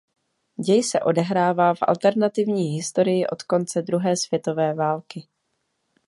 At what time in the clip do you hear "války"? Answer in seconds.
4.73-5.27